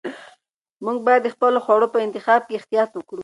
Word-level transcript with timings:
موږ 0.85 0.97
باید 1.05 1.21
د 1.23 1.27
خپلو 1.35 1.57
خوړو 1.65 1.87
په 1.93 1.99
انتخاب 2.05 2.41
کې 2.47 2.57
احتیاط 2.59 2.89
وکړو. 2.95 3.19